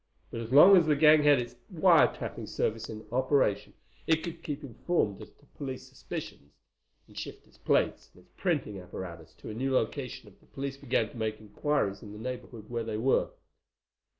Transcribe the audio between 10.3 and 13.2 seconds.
the police began to make inquiries in the neighborhood where they